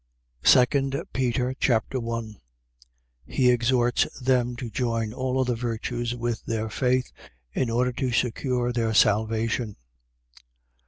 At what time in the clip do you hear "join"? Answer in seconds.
4.71-5.13